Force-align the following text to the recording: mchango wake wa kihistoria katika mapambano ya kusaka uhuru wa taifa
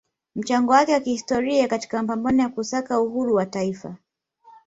mchango 0.35 0.71
wake 0.71 0.93
wa 0.93 0.99
kihistoria 0.99 1.67
katika 1.67 2.01
mapambano 2.03 2.41
ya 2.43 2.49
kusaka 2.49 2.99
uhuru 3.01 3.35
wa 3.35 3.45
taifa 3.45 3.95